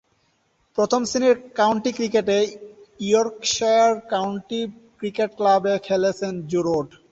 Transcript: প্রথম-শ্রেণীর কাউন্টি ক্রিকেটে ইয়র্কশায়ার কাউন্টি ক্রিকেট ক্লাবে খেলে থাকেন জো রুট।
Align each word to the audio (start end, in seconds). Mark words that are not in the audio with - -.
প্রথম-শ্রেণীর 0.77 1.37
কাউন্টি 1.59 1.91
ক্রিকেটে 1.97 2.37
ইয়র্কশায়ার 3.01 3.93
কাউন্টি 4.13 4.61
ক্রিকেট 4.99 5.29
ক্লাবে 5.37 5.73
খেলে 5.87 6.11
থাকেন 6.11 6.35
জো 6.49 6.59
রুট। 6.65 6.89